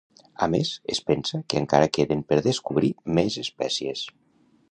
A 0.43 0.45
més, 0.53 0.69
es 0.93 1.01
pensa 1.09 1.41
que 1.53 1.59
encara 1.65 1.91
queden 1.99 2.25
per 2.31 2.41
descobrir 2.47 2.91
més 3.19 3.39
espècies. 3.45 4.05